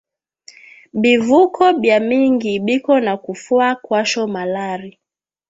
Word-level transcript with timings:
Bivuko 1.01 1.63
bia 1.81 1.99
mingi 1.99 2.59
biko 2.67 2.99
na 2.99 3.17
kufwa 3.17 3.75
kwasho 3.75 4.27
malari 4.27 4.99